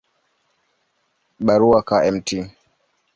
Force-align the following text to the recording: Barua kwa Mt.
Barua 1.45 1.81
kwa 1.83 1.99
Mt. 2.11 2.27